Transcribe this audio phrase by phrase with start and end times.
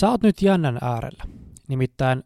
[0.00, 1.24] Sä oot nyt jännän äärellä.
[1.68, 2.24] Nimittäin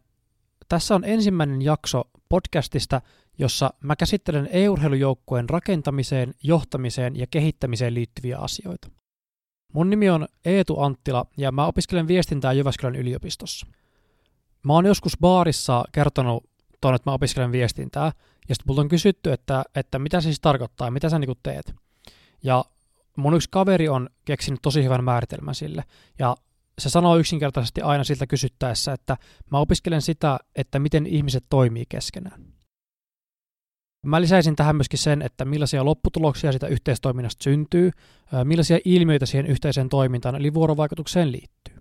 [0.69, 3.01] tässä on ensimmäinen jakso podcastista,
[3.37, 8.89] jossa mä käsittelen e-urheilujoukkueen rakentamiseen, johtamiseen ja kehittämiseen liittyviä asioita.
[9.73, 13.67] Mun nimi on Eetu Anttila ja mä opiskelen viestintää Jyväskylän yliopistossa.
[14.63, 16.43] Mä oon joskus baarissa kertonut
[16.81, 18.11] tuon, että mä opiskelen viestintää,
[18.49, 21.75] ja sitten multa on kysytty, että, että mitä se siis tarkoittaa, mitä sä niinku teet.
[22.43, 22.65] Ja
[23.15, 25.83] mun yksi kaveri on keksinyt tosi hyvän määritelmän sille,
[26.19, 26.35] ja
[26.81, 29.17] se sanoo yksinkertaisesti aina siltä kysyttäessä, että
[29.51, 32.45] mä opiskelen sitä, että miten ihmiset toimii keskenään.
[34.05, 37.91] Mä lisäisin tähän myöskin sen, että millaisia lopputuloksia sitä yhteistoiminnasta syntyy,
[38.43, 41.75] millaisia ilmiöitä siihen yhteiseen toimintaan eli vuorovaikutukseen liittyy.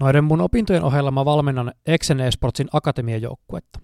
[0.00, 3.80] Noiden mun opintojen ohella mä valmennan Exen Esportsin akatemiajoukkuetta.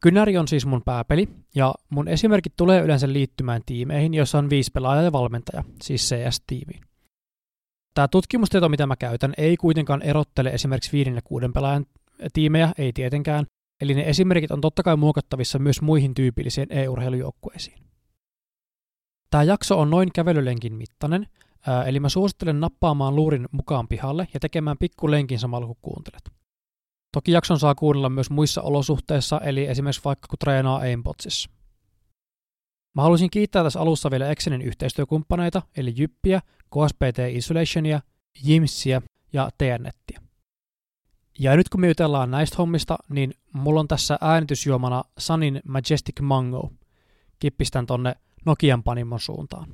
[0.00, 4.70] Kynäri on siis mun pääpeli, ja mun esimerkit tulee yleensä liittymään tiimeihin, joissa on viisi
[4.70, 6.80] pelaajaa ja valmentaja, siis CS-tiimiin.
[7.96, 11.86] Tämä tutkimustieto, mitä mä käytän, ei kuitenkaan erottele esimerkiksi viiden ja kuuden pelaajan
[12.32, 13.46] tiimejä, ei tietenkään,
[13.80, 17.78] eli ne esimerkit on totta kai muokattavissa myös muihin tyypillisiin e-urheilujoukkueisiin.
[19.30, 21.26] Tämä jakso on noin kävelylenkin mittainen,
[21.86, 26.30] eli mä suosittelen nappaamaan luurin mukaan pihalle ja tekemään pikkulenkin samalla kun kuuntelet.
[27.12, 31.50] Toki jakson saa kuunnella myös muissa olosuhteissa, eli esimerkiksi vaikka kun treenaa Aimpotsissa.
[32.96, 38.00] Mä haluaisin kiittää tässä alussa vielä Excenin yhteistyökumppaneita, eli Jyppiä, KSPT Isolationia,
[38.44, 39.02] Jimsiä
[39.32, 40.20] ja TNNettiä.
[41.38, 46.72] Ja nyt kun me jutellaan näistä hommista, niin mulla on tässä äänitysjuomana Sanin Majestic Mango.
[47.38, 49.68] Kippistän tonne Nokian panimon suuntaan.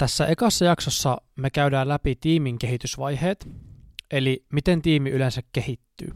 [0.00, 3.48] Tässä ekassa jaksossa me käydään läpi tiimin kehitysvaiheet,
[4.10, 6.10] eli miten tiimi yleensä kehittyy.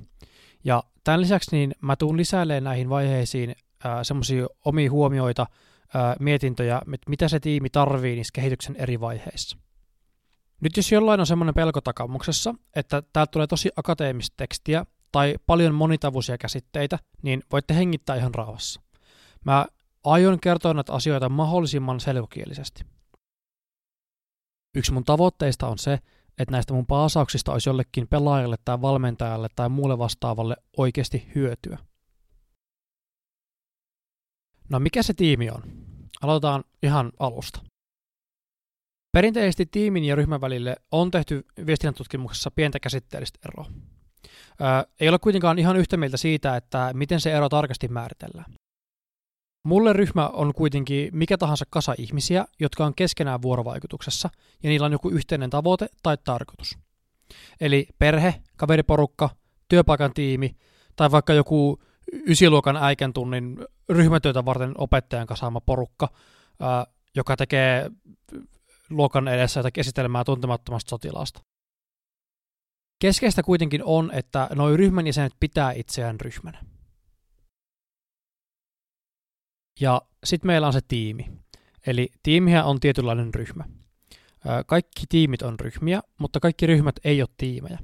[0.64, 3.54] Ja tämän lisäksi niin mä tuun lisäilemään näihin vaiheisiin
[4.02, 5.46] semmoisia omia huomioita,
[5.94, 9.56] ää, mietintöjä, mitä se tiimi tarvii niissä kehityksen eri vaiheissa.
[10.60, 15.74] Nyt jos jollain on semmoinen pelko takamuksessa, että täältä tulee tosi akateemista tekstiä tai paljon
[15.74, 18.80] monitavuisia käsitteitä, niin voitte hengittää ihan rauhassa.
[19.44, 19.66] Mä
[20.04, 22.93] aion kertoa näitä asioita mahdollisimman selkokielisesti.
[24.74, 25.98] Yksi mun tavoitteista on se,
[26.38, 31.78] että näistä mun paasauksista olisi jollekin pelaajalle tai valmentajalle tai muulle vastaavalle oikeasti hyötyä.
[34.68, 35.62] No mikä se tiimi on?
[36.22, 37.60] Aloitetaan ihan alusta.
[39.12, 43.70] Perinteisesti tiimin ja ryhmän välille on tehty viestinnän tutkimuksessa pientä käsitteellistä eroa.
[45.00, 48.54] Ei ole kuitenkaan ihan yhtä mieltä siitä, että miten se ero tarkasti määritellään.
[49.64, 54.30] Mulle ryhmä on kuitenkin mikä tahansa kasa ihmisiä, jotka on keskenään vuorovaikutuksessa
[54.62, 56.78] ja niillä on joku yhteinen tavoite tai tarkoitus.
[57.60, 59.30] Eli perhe, kaveriporukka,
[59.68, 60.56] työpaikan tiimi
[60.96, 61.82] tai vaikka joku
[62.26, 63.58] ysiluokan äikän tunnin
[63.88, 66.08] ryhmätyötä varten opettajan kasaama porukka,
[67.14, 67.90] joka tekee
[68.90, 71.40] luokan edessä jotakin esitelmää tuntemattomasta sotilaasta.
[72.98, 76.73] Keskeistä kuitenkin on, että nuo ryhmän jäsenet pitää itseään ryhmänä.
[79.80, 81.30] Ja sitten meillä on se tiimi.
[81.86, 83.64] Eli tiimihän on tietynlainen ryhmä.
[84.66, 87.78] Kaikki tiimit on ryhmiä, mutta kaikki ryhmät ei ole tiimejä.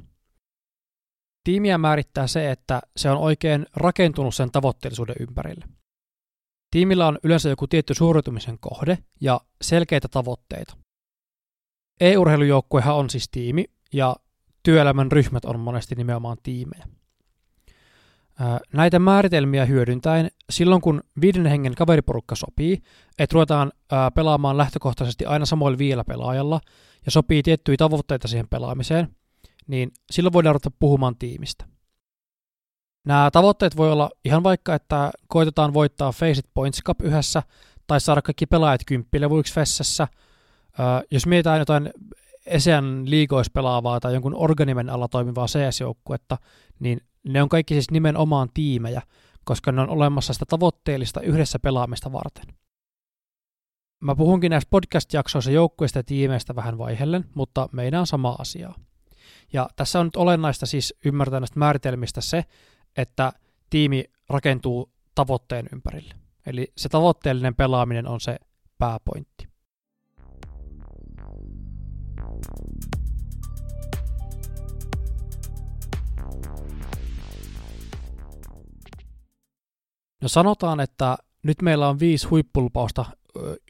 [1.44, 5.64] Tiimiä määrittää se, että se on oikein rakentunut sen tavoitteellisuuden ympärille.
[6.70, 10.76] Tiimillä on yleensä joku tietty suoritumisen kohde ja selkeitä tavoitteita.
[12.00, 14.16] E-urheilujoukkuehan on siis tiimi ja
[14.62, 16.86] työelämän ryhmät on monesti nimenomaan tiimejä.
[18.72, 22.82] Näitä määritelmiä hyödyntäen, silloin kun viiden hengen kaveriporukka sopii,
[23.18, 23.72] että ruvetaan
[24.14, 26.60] pelaamaan lähtökohtaisesti aina samoilla viillä pelaajalla
[27.04, 29.08] ja sopii tiettyjä tavoitteita siihen pelaamiseen,
[29.66, 31.64] niin silloin voidaan ruveta puhumaan tiimistä.
[33.06, 37.42] Nämä tavoitteet voi olla ihan vaikka, että koitetaan voittaa Faceit Points Cup yhdessä
[37.86, 40.09] tai saada kaikki pelaajat kymppilevuiksi Fessessä.
[41.10, 41.91] Jos mietitään jotain
[42.47, 46.38] Esean liigoissa pelaavaa tai jonkun organimen alla toimivaa CS-joukkuetta,
[46.78, 49.02] niin ne on kaikki siis nimenomaan tiimejä,
[49.44, 52.46] koska ne on olemassa sitä tavoitteellista yhdessä pelaamista varten.
[54.00, 58.74] Mä puhunkin näistä podcast-jaksoissa joukkueista ja tiimeistä vähän vaihellen, mutta meidän on sama asia.
[59.52, 62.44] Ja tässä on nyt olennaista siis ymmärtää näistä määritelmistä se,
[62.96, 63.32] että
[63.70, 66.14] tiimi rakentuu tavoitteen ympärille.
[66.46, 68.36] Eli se tavoitteellinen pelaaminen on se
[68.78, 69.49] pääpointti.
[80.20, 83.04] No sanotaan, että nyt meillä on viisi huippulupausta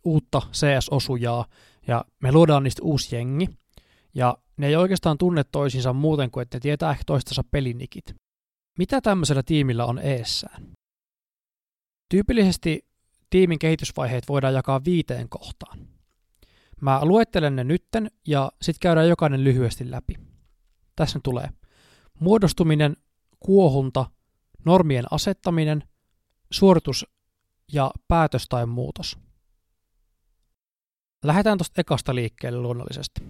[0.04, 1.46] uutta CS-osujaa,
[1.86, 3.48] ja me luodaan niistä uusi jengi,
[4.14, 8.14] ja ne ei oikeastaan tunne toisinsa muuten kuin, että ne tietää ehkä toistensa pelinikit.
[8.78, 10.62] Mitä tämmöisellä tiimillä on eessään?
[12.08, 12.86] Tyypillisesti
[13.30, 15.78] tiimin kehitysvaiheet voidaan jakaa viiteen kohtaan.
[16.80, 20.14] Mä luettelen ne nytten ja sitten käydään jokainen lyhyesti läpi.
[20.96, 21.48] Tässä ne tulee.
[22.20, 22.96] Muodostuminen,
[23.40, 24.06] kuohunta,
[24.64, 25.82] normien asettaminen,
[26.52, 27.06] suoritus
[27.72, 29.18] ja päätös tai muutos.
[31.24, 33.20] Lähdetään tuosta ekasta liikkeelle luonnollisesti.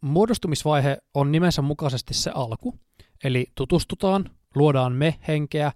[0.00, 2.74] Muodostumisvaihe on nimensä mukaisesti se alku,
[3.24, 5.72] eli tutustutaan, luodaan me-henkeä,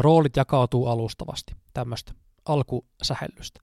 [0.00, 2.12] roolit jakautuu alustavasti, tämmöistä
[2.44, 3.60] alkusähellystä.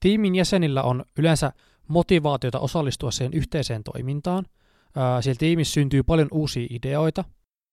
[0.00, 1.52] Tiimin jäsenillä on yleensä
[1.88, 4.46] motivaatiota osallistua siihen yhteiseen toimintaan.
[5.20, 7.24] Siellä tiimissä syntyy paljon uusia ideoita.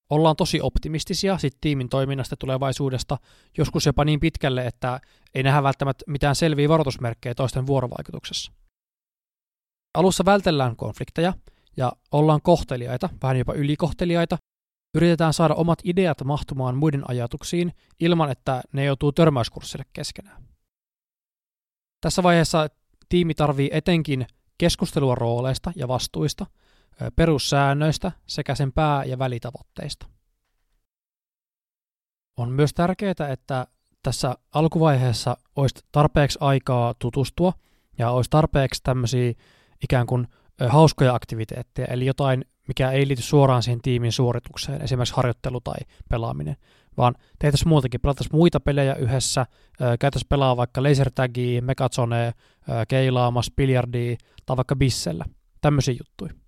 [0.10, 3.18] Ollaan tosi optimistisia sit tiimin toiminnasta tulevaisuudesta,
[3.58, 5.00] joskus jopa niin pitkälle, että
[5.36, 8.52] ei nähdä välttämättä mitään selviä varoitusmerkkejä toisten vuorovaikutuksessa.
[9.94, 11.34] Alussa vältellään konflikteja
[11.78, 14.38] ja ollaan kohteliaita, vähän jopa ylikohteliaita.
[14.96, 20.44] Yritetään saada omat ideat mahtumaan muiden ajatuksiin ilman, että ne joutuu törmäyskurssille keskenään.
[22.02, 22.68] Tässä vaiheessa
[23.10, 24.28] tiimi tarvii etenkin
[24.58, 26.46] keskustelua rooleista ja vastuista,
[27.16, 30.08] perussäännöistä sekä sen pää- ja välitavoitteista.
[32.38, 33.68] On myös tärkeää, että
[34.04, 37.54] tässä alkuvaiheessa olisi tarpeeksi aikaa tutustua
[37.98, 39.34] ja olisi tarpeeksi tämmöisiä
[39.84, 40.28] ikään kuin
[40.70, 45.78] hauskoja aktiviteetteja, eli jotain, mikä ei liity suoraan siihen tiimin suoritukseen, esimerkiksi harjoittelu tai
[46.10, 46.56] pelaaminen,
[46.98, 49.46] vaan tehtäisiin muutakin, pelattaisiin muita pelejä yhdessä,
[50.00, 52.34] käytäisiin pelaa vaikka laser tagia, megazone,
[52.88, 54.16] keilaamas, biljardia
[54.46, 55.26] tai vaikka bissellä,
[55.62, 56.45] tämmöisiä juttuja.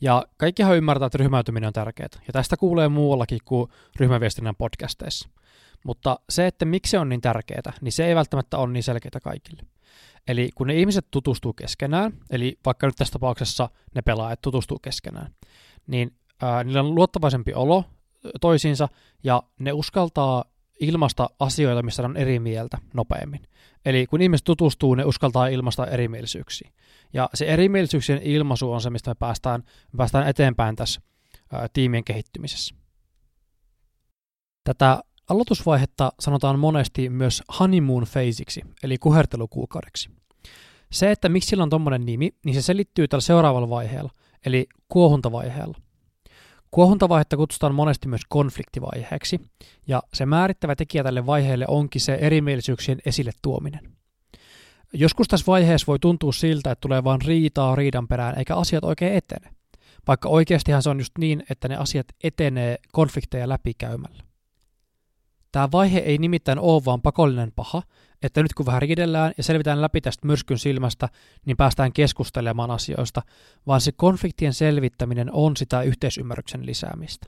[0.00, 5.28] Ja kaikkihan ymmärtää, että ryhmäytyminen on tärkeää, ja tästä kuulee muuallakin kuin ryhmäviestinnän podcasteissa.
[5.84, 9.20] Mutta se, että miksi se on niin tärkeää, niin se ei välttämättä ole niin selkeää
[9.22, 9.62] kaikille.
[10.28, 15.34] Eli kun ne ihmiset tutustuu keskenään, eli vaikka nyt tässä tapauksessa ne pelaajat tutustuu keskenään,
[15.86, 17.84] niin ää, niillä on luottavaisempi olo
[18.40, 18.88] toisiinsa
[19.24, 20.44] ja ne uskaltaa
[20.80, 23.42] ilmasta asioita, missä on eri mieltä nopeammin.
[23.84, 26.70] Eli kun ihmiset tutustuu, ne uskaltaa ilmasta erimielisyyksiä.
[27.12, 29.62] Ja se erimielisyyksien ilmaisu on se, mistä me päästään,
[29.92, 31.00] me päästään eteenpäin tässä
[31.52, 32.74] ää, tiimien kehittymisessä.
[34.64, 40.10] Tätä aloitusvaihetta sanotaan monesti myös honeymoon phaseiksi, eli kuhertelukuukaudeksi.
[40.92, 44.10] Se, että miksi sillä on tuommoinen nimi, niin se selittyy tällä seuraavalla vaiheella,
[44.46, 45.78] eli kuohuntavaiheella.
[46.70, 49.40] Kuohuntavaihetta kutsutaan monesti myös konfliktivaiheeksi,
[49.86, 53.92] ja se määrittävä tekijä tälle vaiheelle onkin se erimielisyyksien esille tuominen.
[54.92, 59.14] Joskus tässä vaiheessa voi tuntua siltä, että tulee vain riitaa riidan perään, eikä asiat oikein
[59.14, 59.50] etene.
[60.08, 64.25] Vaikka oikeastihan se on just niin, että ne asiat etenee konflikteja läpikäymällä.
[65.56, 67.82] Tämä vaihe ei nimittäin ole vaan pakollinen paha,
[68.22, 71.08] että nyt kun vähän riidellään ja selvitään läpi tästä myrskyn silmästä,
[71.46, 73.22] niin päästään keskustelemaan asioista,
[73.66, 77.26] vaan se konfliktien selvittäminen on sitä yhteisymmärryksen lisäämistä.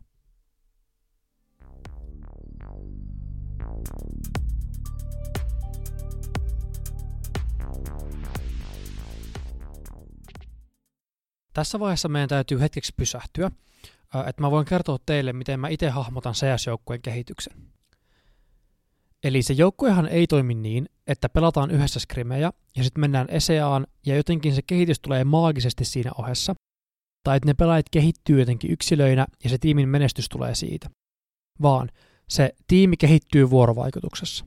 [11.52, 13.50] Tässä vaiheessa meidän täytyy hetkeksi pysähtyä,
[14.26, 17.77] että mä voin kertoa teille, miten mä itse hahmotan CS-joukkueen kehityksen.
[19.24, 24.16] Eli se joukkuehan ei toimi niin, että pelataan yhdessä skrimejä ja sitten mennään eseaan ja
[24.16, 26.54] jotenkin se kehitys tulee maagisesti siinä ohessa,
[27.24, 30.90] tai että ne pelaajat kehittyy jotenkin yksilöinä ja se tiimin menestys tulee siitä.
[31.62, 31.90] Vaan
[32.28, 34.44] se tiimi kehittyy vuorovaikutuksessa.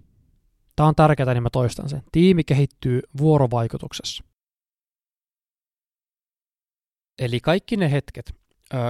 [0.75, 2.03] Tämä on tärkeää, niin mä toistan sen.
[2.11, 4.23] Tiimi kehittyy vuorovaikutuksessa.
[7.19, 8.35] Eli kaikki ne hetket,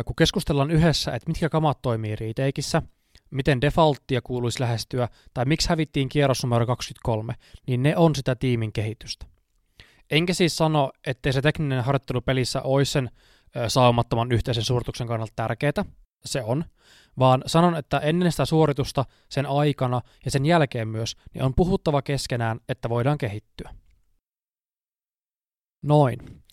[0.05, 2.81] kun keskustellaan yhdessä, että mitkä kamat toimii riiteikissä–
[3.31, 7.33] miten defaulttia kuuluisi lähestyä, tai miksi hävittiin kierros numero 23,
[7.67, 9.25] niin ne on sitä tiimin kehitystä.
[10.11, 13.09] Enkä siis sano, ettei se tekninen harjoittelu pelissä olisi sen
[13.67, 15.85] saumattoman yhteisen suorituksen kannalta tärkeää,
[16.25, 16.65] se on,
[17.19, 22.01] vaan sanon, että ennen sitä suoritusta, sen aikana ja sen jälkeen myös, niin on puhuttava
[22.01, 23.75] keskenään, että voidaan kehittyä.
[25.81, 26.43] Noin.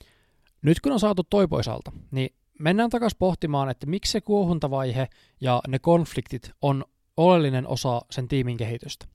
[0.63, 5.09] Nyt kun on saatu toi poisalta, niin mennään takaisin pohtimaan, että miksi se kuohuntavaihe
[5.41, 6.85] ja ne konfliktit on
[7.17, 9.07] oleellinen osa sen tiimin kehitystä.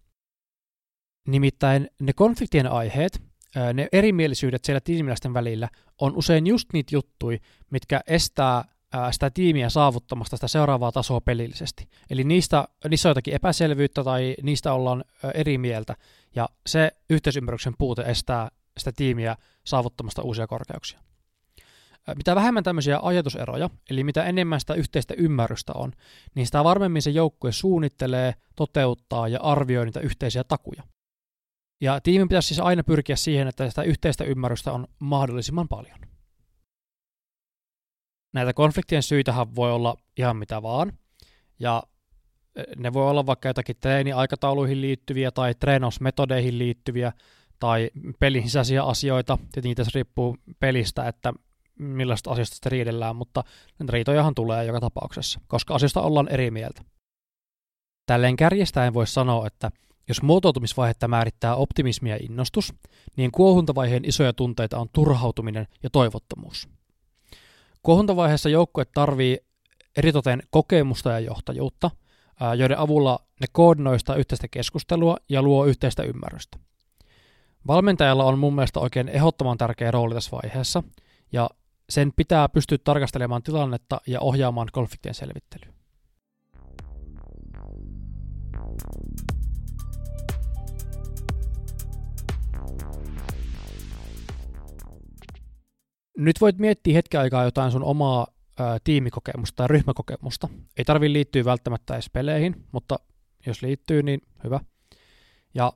[1.28, 3.22] Nimittäin ne konfliktien aiheet,
[3.74, 5.70] ne erimielisyydet siellä tiimiläisten välillä
[6.02, 7.38] on usein just niitä juttuja,
[7.72, 8.66] mitkä estää
[9.12, 11.88] sitä tiimiä saavuttamasta sitä seuraavaa tasoa pelillisesti.
[12.10, 15.96] Eli niistä, niissä on jotakin epäselvyyttä tai niistä ollaan eri mieltä,
[16.36, 21.00] ja se yhteisymmärryksen puute estää sitä tiimiä saavuttamasta uusia korkeuksia.
[22.16, 25.92] Mitä vähemmän tämmöisiä ajatuseroja, eli mitä enemmän sitä yhteistä ymmärrystä on,
[26.36, 30.84] niin sitä varmemmin se joukkue suunnittelee, toteuttaa ja arvioi niitä yhteisiä takuja.
[31.82, 36.00] Ja tiimin pitäisi siis aina pyrkiä siihen, että sitä yhteistä ymmärrystä on mahdollisimman paljon.
[38.34, 40.94] Näitä konfliktien syitähän voi olla ihan mitä vaan,
[41.60, 41.84] ja
[42.76, 47.14] ne voi olla vaikka jotakin treeniaikatauluihin liittyviä tai treenausmetodeihin liittyviä
[47.60, 49.38] tai pelin sisäisiä asioita.
[49.52, 51.34] Tietenkin tässä riippuu pelistä, että
[51.80, 53.44] millaista asioista sitä riidellään, mutta
[53.90, 56.82] riitojahan tulee joka tapauksessa, koska asioista ollaan eri mieltä.
[58.06, 59.72] Tälleen kärjestäen voisi sanoa, että
[60.08, 62.74] jos muotoutumisvaihetta määrittää optimismi ja innostus,
[63.18, 66.70] niin kuohuntavaiheen isoja tunteita on turhautuminen ja toivottomuus.
[67.84, 69.38] Kuohuntavaiheessa joukkue tarvii
[69.98, 71.92] eritoten kokemusta ja johtajuutta,
[72.58, 76.60] joiden avulla ne koordinoista yhteistä keskustelua ja luo yhteistä ymmärrystä.
[77.68, 80.84] Valmentajalla on mun mielestä oikein ehdottoman tärkeä rooli tässä vaiheessa,
[81.32, 81.50] ja
[81.94, 85.74] sen pitää pystyä tarkastelemaan tilannetta ja ohjaamaan konfliktien selvittelyä.
[96.18, 98.28] Nyt voit miettiä hetken aikaa jotain sun omaa
[98.60, 100.50] ää, tiimikokemusta tai ryhmäkokemusta.
[100.78, 103.00] Ei tarvi liittyä välttämättä edes peleihin, mutta
[103.46, 104.60] jos liittyy, niin hyvä.
[105.54, 105.74] Ja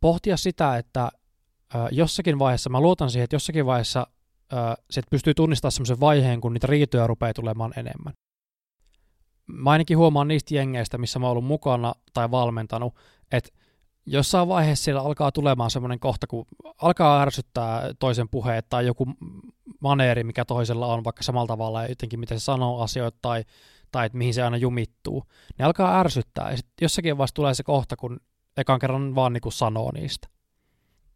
[0.00, 1.00] pohtia sitä, että
[1.74, 4.06] ää, jossakin vaiheessa, mä luotan siihen, että jossakin vaiheessa
[4.54, 8.14] ää, sit pystyy tunnistamaan semmoisen vaiheen, kun niitä riitoja rupeaa tulemaan enemmän.
[9.46, 12.94] Mä ainakin huomaan niistä jengeistä, missä mä oon ollut mukana tai valmentanut,
[13.32, 13.50] että
[14.06, 16.46] jossain vaiheessa siellä alkaa tulemaan semmoinen kohta, kun
[16.82, 19.06] alkaa ärsyttää toisen puheet tai joku
[19.80, 23.44] maneeri, mikä toisella on vaikka samalla tavalla ja jotenkin miten se sanoo asioita tai,
[23.92, 25.24] tai että mihin se aina jumittuu,
[25.58, 28.20] ne alkaa ärsyttää ja sitten jossakin vaiheessa tulee se kohta, kun
[28.56, 30.28] ekan kerran vaan niin kuin sanoo niistä.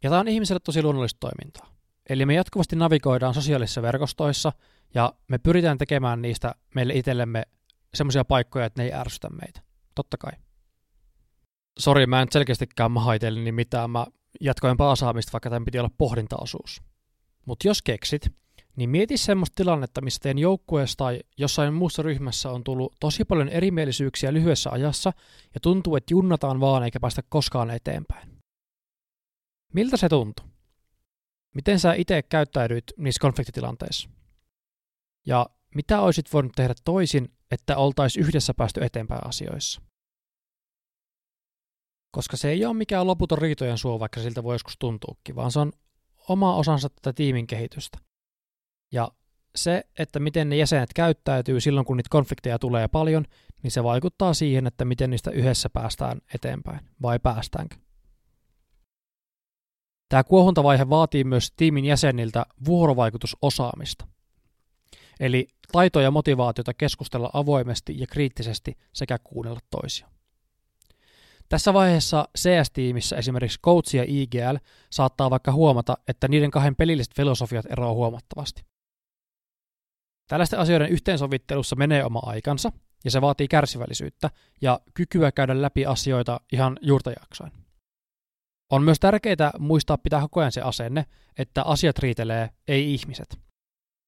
[0.02, 1.77] Ja tämä on ihmiselle tosi luonnollista toimintaa.
[2.08, 4.52] Eli me jatkuvasti navigoidaan sosiaalisissa verkostoissa
[4.94, 7.42] ja me pyritään tekemään niistä meille itsellemme
[7.94, 9.60] semmoisia paikkoja, että ne ei ärsytä meitä.
[9.94, 10.32] Totta kai
[11.78, 12.90] sori, mä en selkeästikään
[13.44, 14.06] niin mitään, mä
[14.40, 16.82] jatkoin paasaamista, vaikka tämän piti olla pohdintaosuus.
[17.46, 18.32] Mutta jos keksit,
[18.76, 23.48] niin mieti semmoista tilannetta, missä teidän joukkueessa tai jossain muussa ryhmässä on tullut tosi paljon
[23.48, 25.12] erimielisyyksiä lyhyessä ajassa
[25.54, 28.28] ja tuntuu, että junnataan vaan eikä päästä koskaan eteenpäin.
[29.72, 30.46] Miltä se tuntui?
[31.58, 34.10] Miten sä itse käyttäydyit niissä konfliktitilanteissa?
[35.26, 39.80] Ja mitä olisit voinut tehdä toisin, että oltaisiin yhdessä päästy eteenpäin asioissa?
[42.10, 45.60] koska se ei ole mikään loputon riitojen suo, vaikka siltä voi joskus tuntuukin, vaan se
[45.60, 45.72] on
[46.28, 47.98] oma osansa tätä tiimin kehitystä.
[48.92, 49.08] Ja
[49.56, 53.24] se, että miten ne jäsenet käyttäytyy silloin, kun niitä konflikteja tulee paljon,
[53.62, 57.76] niin se vaikuttaa siihen, että miten niistä yhdessä päästään eteenpäin, vai päästäänkö.
[60.08, 64.06] Tämä kuohuntavaihe vaatii myös tiimin jäseniltä vuorovaikutusosaamista.
[65.20, 70.08] Eli taitoja ja motivaatiota keskustella avoimesti ja kriittisesti sekä kuunnella toisia.
[71.48, 74.56] Tässä vaiheessa CS-tiimissä esimerkiksi Coach ja IGL
[74.90, 78.62] saattaa vaikka huomata, että niiden kahden pelilliset filosofiat eroavat huomattavasti.
[80.28, 82.72] Tällaisten asioiden yhteensovittelussa menee oma aikansa,
[83.04, 87.52] ja se vaatii kärsivällisyyttä ja kykyä käydä läpi asioita ihan juurtajaksoin.
[88.70, 91.04] On myös tärkeää muistaa pitää koko ajan se asenne,
[91.38, 93.38] että asiat riitelee, ei ihmiset.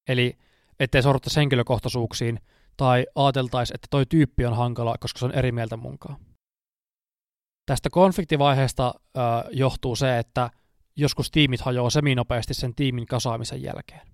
[0.07, 0.37] Eli
[0.79, 2.39] ettei sorruttaisi henkilökohtaisuuksiin
[2.77, 6.17] tai ajateltaisi, että toi tyyppi on hankala, koska se on eri mieltä munkaan.
[7.65, 9.19] Tästä konfliktivaiheesta ö,
[9.51, 10.49] johtuu se, että
[10.95, 14.07] joskus tiimit hajoaa seminopeasti sen tiimin kasaamisen jälkeen.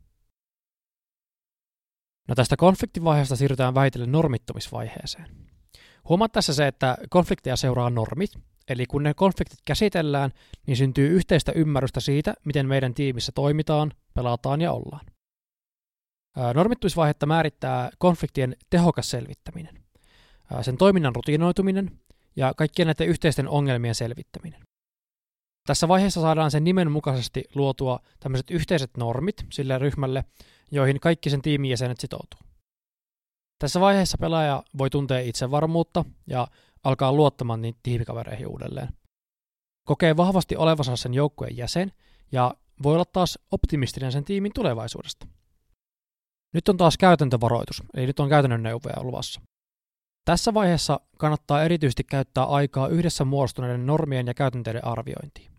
[2.27, 5.29] No tästä konfliktivaiheesta siirrytään vähitellen normittumisvaiheeseen.
[6.09, 8.31] Huomaat tässä se, että konflikteja seuraa normit,
[8.69, 10.31] eli kun ne konfliktit käsitellään,
[10.67, 15.05] niin syntyy yhteistä ymmärrystä siitä, miten meidän tiimissä toimitaan, pelataan ja ollaan.
[16.53, 19.83] Normittumisvaihetta määrittää konfliktien tehokas selvittäminen,
[20.61, 21.99] sen toiminnan rutinoituminen
[22.35, 24.61] ja kaikkien näiden yhteisten ongelmien selvittäminen.
[25.67, 30.23] Tässä vaiheessa saadaan sen nimen mukaisesti luotua tämmöiset yhteiset normit sille ryhmälle,
[30.71, 32.39] joihin kaikki sen tiimin jäsenet sitoutuu.
[33.59, 36.47] Tässä vaiheessa pelaaja voi tuntea itsevarmuutta ja
[36.87, 38.89] alkaa luottamaan niitä tiimikavereihin uudelleen.
[39.87, 41.91] Kokee vahvasti olevansa sen joukkueen jäsen
[42.31, 42.53] ja
[42.83, 45.27] voi olla taas optimistinen sen tiimin tulevaisuudesta.
[46.53, 49.41] Nyt on taas käytäntövaroitus, eli nyt on käytännön neuvoja luvassa.
[50.25, 55.51] Tässä vaiheessa kannattaa erityisesti käyttää aikaa yhdessä muodostuneiden normien ja käytänteiden arviointiin.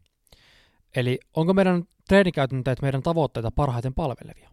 [0.97, 4.51] Eli onko meidän treenikäytänteet meidän tavoitteita parhaiten palvelevia?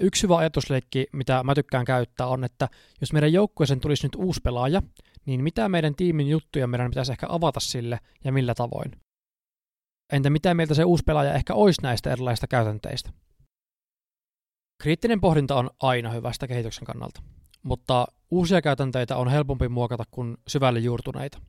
[0.00, 2.68] Yksi hyvä ajatusleikki, mitä mä tykkään käyttää, on, että
[3.00, 4.82] jos meidän joukkueeseen tulisi nyt uusi pelaaja,
[5.26, 8.92] niin mitä meidän tiimin juttuja meidän pitäisi ehkä avata sille ja millä tavoin?
[10.12, 13.10] Entä mitä mieltä se uusi pelaaja ehkä olisi näistä erilaisista käytänteistä?
[14.82, 17.22] Kriittinen pohdinta on aina hyvästä kehityksen kannalta
[17.66, 21.40] mutta uusia käytänteitä on helpompi muokata kuin syvälle juurtuneita.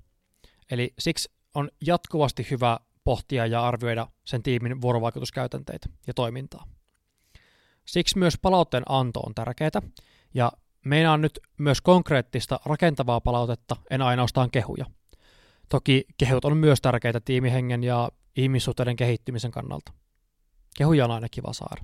[0.72, 6.68] Eli siksi on jatkuvasti hyvä pohtia ja arvioida sen tiimin vuorovaikutuskäytänteitä ja toimintaa.
[7.86, 9.82] Siksi myös palautteen anto on tärkeää,
[10.34, 10.52] ja
[10.88, 14.86] meinaan nyt myös konkreettista rakentavaa palautetta, en ainoastaan kehuja.
[15.70, 19.94] Toki kehut on myös tärkeitä tiimihengen ja ihmissuhteiden kehittymisen kannalta.
[20.78, 21.82] Kehuja on aina kiva saada.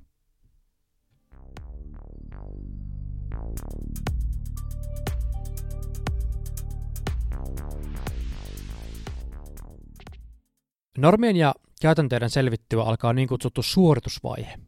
[10.98, 14.60] Normien ja käytänteiden selvittyä alkaa niin kutsuttu suoritusvaihe.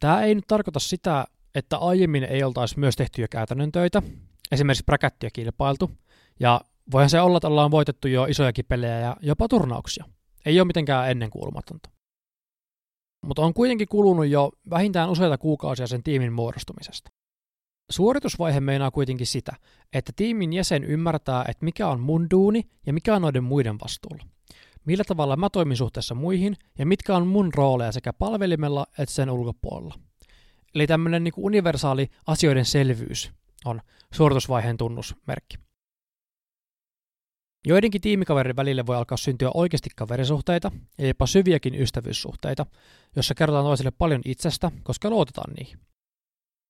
[0.00, 4.02] Tämä ei nyt tarkoita sitä, että aiemmin ei oltaisi myös tehty jo käytännön töitä,
[4.52, 5.90] esimerkiksi bräkättiä kilpailtu,
[6.40, 6.60] ja
[6.92, 10.04] voihan se olla, että ollaan voitettu jo isojakin pelejä ja jopa turnauksia.
[10.46, 11.90] Ei ole mitenkään ennenkuulumatonta.
[13.26, 17.10] Mutta on kuitenkin kulunut jo vähintään useita kuukausia sen tiimin muodostumisesta.
[17.90, 19.52] Suoritusvaihe meinaa kuitenkin sitä,
[19.92, 24.24] että tiimin jäsen ymmärtää, että mikä on mun duuni ja mikä on noiden muiden vastuulla.
[24.84, 29.30] Millä tavalla mä toimin suhteessa muihin ja mitkä on mun rooleja sekä palvelimella että sen
[29.30, 29.94] ulkopuolella.
[30.74, 33.32] Eli tämmöinen niin universaali asioiden selvyys
[33.64, 33.80] on
[34.14, 35.56] suoritusvaiheen tunnusmerkki.
[37.66, 42.66] Joidenkin tiimikaverin välille voi alkaa syntyä oikeasti kaverisuhteita ja jopa syviäkin ystävyyssuhteita,
[43.16, 45.78] jossa kerrotaan toisille paljon itsestä, koska luotetaan niihin.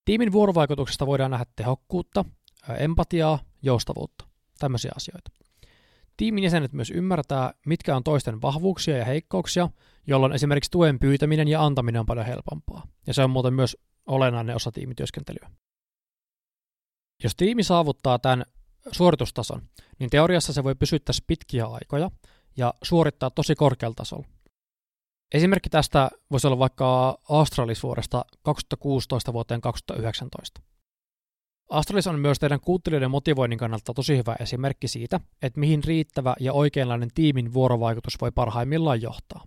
[0.04, 2.24] Tiimin vuorovaikutuksesta voidaan nähdä tehokkuutta,
[2.78, 4.24] empatiaa, joustavuutta,
[4.58, 5.30] tämmöisiä asioita.
[6.16, 9.68] Tiimin jäsenet myös ymmärtää, mitkä on toisten vahvuuksia ja heikkouksia,
[10.06, 12.86] jolloin esimerkiksi tuen pyytäminen ja antaminen on paljon helpompaa.
[13.06, 15.50] Ja se on muuten myös olennainen osa tiimityöskentelyä.
[17.22, 18.44] Jos tiimi saavuttaa tämän
[18.92, 19.62] suoritustason,
[19.98, 22.10] niin teoriassa se voi pysyttää pitkiä aikoja
[22.56, 24.26] ja suorittaa tosi korkealla tasolla.
[25.34, 30.60] Esimerkki tästä voisi olla vaikka Astralis vuodesta 2016 vuoteen 2019.
[31.70, 36.52] Astralis on myös teidän kuuntelijoiden motivoinnin kannalta tosi hyvä esimerkki siitä, että mihin riittävä ja
[36.52, 39.46] oikeanlainen tiimin vuorovaikutus voi parhaimmillaan johtaa.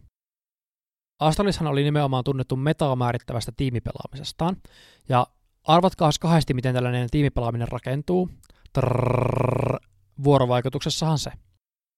[1.19, 4.55] Astralishan oli nimenomaan tunnettu metaa määrittävästä tiimipelaamisestaan,
[5.09, 5.27] ja
[5.63, 8.29] arvatkaa kahdesti, miten tällainen tiimipelaaminen rakentuu.
[8.73, 9.79] Trrrr,
[10.23, 11.31] vuorovaikutuksessahan se.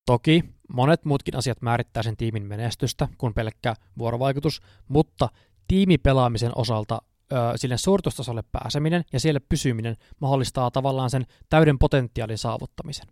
[0.05, 5.29] Toki monet muutkin asiat määrittää sen tiimin menestystä kuin pelkkä vuorovaikutus, mutta
[5.67, 7.01] tiimipelaamisen osalta
[7.33, 13.07] ö, sille suoritustasolle pääseminen ja siellä pysyminen mahdollistaa tavallaan sen täyden potentiaalin saavuttamisen.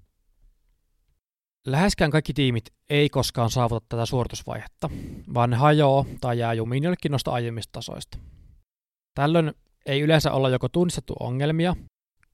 [1.65, 4.89] Läheskään kaikki tiimit ei koskaan saavuta tätä suoritusvaihetta,
[5.33, 8.17] vaan ne hajoaa tai jää jumiin jollekin noista aiemmista tasoista.
[9.15, 9.53] Tällöin
[9.85, 11.75] ei yleensä olla joko tunnistettu ongelmia,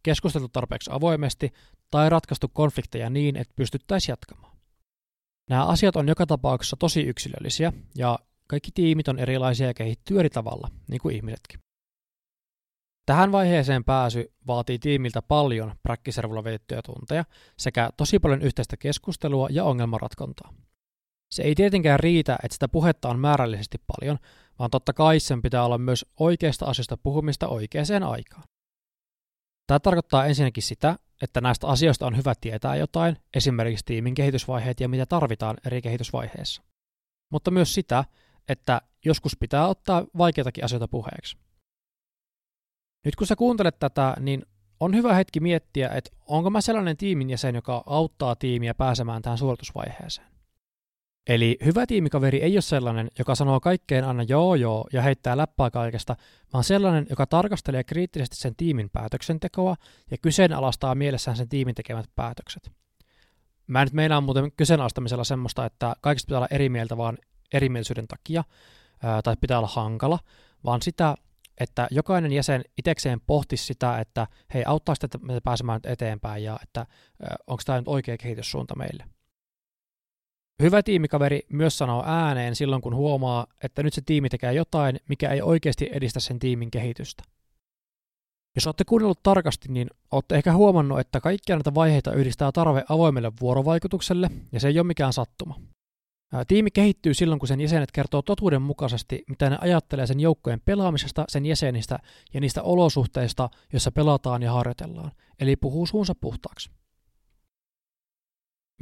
[0.03, 1.53] keskusteltu tarpeeksi avoimesti
[1.91, 4.57] tai ratkaistu konflikteja niin, että pystyttäisiin jatkamaan.
[5.49, 10.29] Nämä asiat on joka tapauksessa tosi yksilöllisiä ja kaikki tiimit on erilaisia ja kehittyy eri
[10.29, 11.59] tavalla, niin kuin ihmisetkin.
[13.11, 17.25] Tähän vaiheeseen pääsy vaatii tiimiltä paljon präkkiservulla vietettyjä tunteja
[17.57, 20.53] sekä tosi paljon yhteistä keskustelua ja ongelmanratkontaa.
[21.31, 24.17] Se ei tietenkään riitä, että sitä puhetta on määrällisesti paljon,
[24.59, 28.43] vaan totta kai sen pitää olla myös oikeasta asiasta puhumista oikeaan aikaan.
[29.67, 34.89] Tämä tarkoittaa ensinnäkin sitä, että näistä asioista on hyvä tietää jotain, esimerkiksi tiimin kehitysvaiheet ja
[34.89, 36.63] mitä tarvitaan eri kehitysvaiheissa.
[37.31, 38.05] Mutta myös sitä,
[38.47, 41.37] että joskus pitää ottaa vaikeitakin asioita puheeksi.
[43.05, 44.45] Nyt kun sä kuuntelet tätä, niin
[44.79, 49.37] on hyvä hetki miettiä, että onko mä sellainen tiimin jäsen, joka auttaa tiimiä pääsemään tähän
[49.37, 50.27] suoritusvaiheeseen.
[51.27, 55.71] Eli hyvä tiimikaveri ei ole sellainen, joka sanoo kaikkeen aina joo joo ja heittää läppää
[55.71, 56.15] kaikesta,
[56.53, 59.75] vaan sellainen, joka tarkastelee kriittisesti sen tiimin päätöksentekoa
[60.11, 62.71] ja kyseenalaistaa mielessään sen tiimin tekemät päätökset.
[63.67, 67.17] Mä en nyt meinaa muuten kyseenalaistamisella semmoista, että kaikista pitää olla eri mieltä vaan
[67.53, 68.43] erimielisyyden takia,
[69.23, 70.19] tai pitää olla hankala,
[70.65, 71.15] vaan sitä,
[71.59, 76.59] että jokainen jäsen itsekseen pohtisi sitä, että hei, auttaa sitä meitä pääsemään nyt eteenpäin ja
[76.63, 76.85] että
[77.47, 79.05] onko tämä nyt oikea kehityssuunta meille.
[80.61, 85.29] Hyvä tiimikaveri myös sanoo ääneen silloin, kun huomaa, että nyt se tiimi tekee jotain, mikä
[85.29, 87.23] ei oikeasti edistä sen tiimin kehitystä.
[88.55, 93.31] Jos olette kuunnellut tarkasti, niin olette ehkä huomannut, että kaikkia näitä vaiheita yhdistää tarve avoimelle
[93.41, 95.59] vuorovaikutukselle, ja se ei ole mikään sattuma.
[96.47, 101.25] Tiimi kehittyy silloin, kun sen jäsenet kertoo totuuden mukaisesti, mitä ne ajattelee sen joukkojen pelaamisesta,
[101.27, 101.99] sen jäsenistä
[102.33, 106.71] ja niistä olosuhteista, joissa pelataan ja harjoitellaan, eli puhuu suunsa puhtaaksi.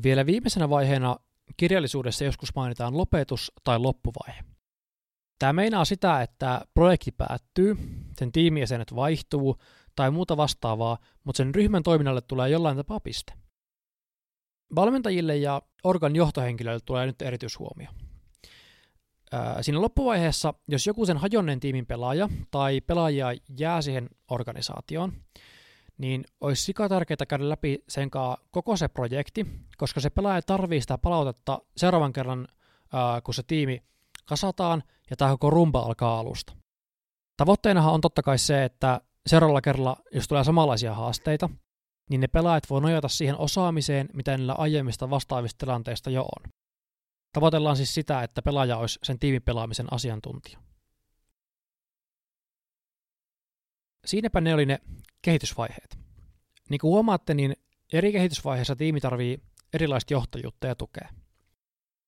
[0.04, 1.18] Vielä viimeisenä vaiheena
[1.58, 4.44] kirjallisuudessa joskus mainitaan lopetus tai loppuvaihe.
[5.40, 7.78] Tämä meinaa sitä, että projekti päättyy,
[8.20, 9.58] sen tiimijäsenet vaihtuu
[9.96, 13.34] tai muuta vastaavaa, mutta sen ryhmän toiminnalle tulee jollain tapaa piste.
[14.76, 17.90] Valmentajille ja organ johtohenkilöille tulee nyt erityishuomio.
[19.62, 23.28] Siinä loppuvaiheessa, jos joku sen hajonneen tiimin pelaaja tai pelaajia
[23.60, 25.14] jää siihen organisaatioon,
[25.98, 28.10] niin olisi sika tärkeää käydä läpi sen
[28.52, 29.46] koko se projekti,
[29.78, 32.48] koska se pelaaja tarvii sitä palautetta seuraavan kerran,
[33.24, 33.84] kun se tiimi
[34.26, 36.54] kasataan ja tämä koko rumba alkaa alusta.
[37.38, 41.50] Tavoitteenahan on totta kai se, että seuraavalla kerralla, jos tulee samanlaisia haasteita,
[42.10, 46.52] niin ne pelaajat voi nojata siihen osaamiseen, mitä niillä aiemmista vastaavista tilanteista jo on.
[47.34, 50.60] Tavoitellaan siis sitä, että pelaaja olisi sen tiimipelaamisen asiantuntija.
[54.06, 54.80] Siinäpä ne oli ne
[55.22, 55.98] kehitysvaiheet.
[56.70, 57.56] Niin kuin huomaatte, niin
[57.94, 59.42] eri kehitysvaiheissa tiimi tarvii
[59.74, 61.10] erilaista johtajuutta ja tukea.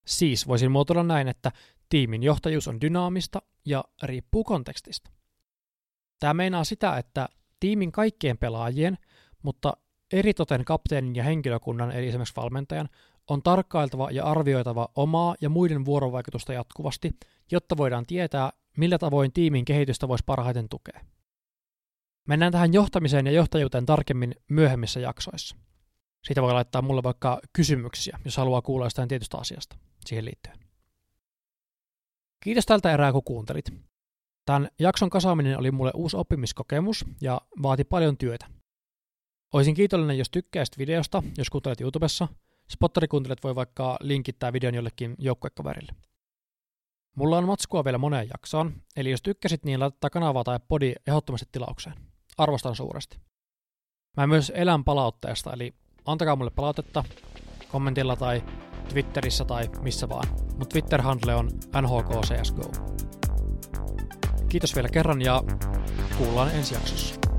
[0.05, 1.51] Siis voisin muotoilla näin, että
[1.89, 5.11] tiimin johtajuus on dynaamista ja riippuu kontekstista.
[6.19, 8.97] Tämä meinaa sitä, että tiimin kaikkien pelaajien,
[9.43, 9.77] mutta
[10.11, 12.89] eritoten kapteenin ja henkilökunnan, eli esimerkiksi valmentajan,
[13.27, 17.11] on tarkkailtava ja arvioitava omaa ja muiden vuorovaikutusta jatkuvasti,
[17.51, 21.01] jotta voidaan tietää, millä tavoin tiimin kehitystä voisi parhaiten tukea.
[22.27, 25.55] Mennään tähän johtamiseen ja johtajuuteen tarkemmin myöhemmissä jaksoissa.
[26.23, 30.59] Siitä voi laittaa mulle vaikka kysymyksiä, jos haluaa kuulla jostain tietystä asiasta siihen liittyen.
[32.43, 33.65] Kiitos tältä erää, kun kuuntelit.
[34.45, 38.60] Tämän jakson kasaaminen oli mulle uusi oppimiskokemus ja vaati paljon työtä.
[39.53, 42.27] Olisin kiitollinen, jos tykkäisit videosta, jos kuuntelet YouTubessa.
[42.69, 45.91] Spotterikuuntelijat voi vaikka linkittää videon jollekin joukkuekaverille.
[47.15, 51.49] Mulla on matskua vielä moneen jaksoon, eli jos tykkäsit, niin laittaa kanavaa tai podi ehdottomasti
[51.51, 51.95] tilaukseen.
[52.37, 53.19] Arvostan suuresti.
[54.17, 55.73] Mä myös elän palautteesta, eli
[56.05, 57.03] antakaa mulle palautetta
[57.71, 58.43] kommentilla tai
[58.89, 60.27] Twitterissä tai missä vaan.
[60.57, 61.49] Mun Twitter-handle on
[61.81, 62.71] nhkcsgo.
[64.49, 65.43] Kiitos vielä kerran ja
[66.17, 67.30] kuullaan ensi jaksossa.